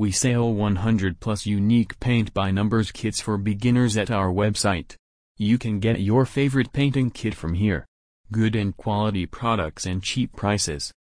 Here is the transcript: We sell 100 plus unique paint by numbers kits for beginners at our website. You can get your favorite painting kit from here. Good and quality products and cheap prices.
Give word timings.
We 0.00 0.12
sell 0.12 0.50
100 0.50 1.20
plus 1.20 1.44
unique 1.44 2.00
paint 2.00 2.32
by 2.32 2.50
numbers 2.50 2.90
kits 2.90 3.20
for 3.20 3.36
beginners 3.36 3.98
at 3.98 4.10
our 4.10 4.32
website. 4.32 4.94
You 5.36 5.58
can 5.58 5.78
get 5.78 6.00
your 6.00 6.24
favorite 6.24 6.72
painting 6.72 7.10
kit 7.10 7.34
from 7.34 7.52
here. 7.52 7.84
Good 8.32 8.56
and 8.56 8.74
quality 8.74 9.26
products 9.26 9.84
and 9.84 10.02
cheap 10.02 10.34
prices. 10.34 10.90